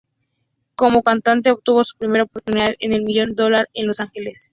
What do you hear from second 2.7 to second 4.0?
en el Million Dollar, en Los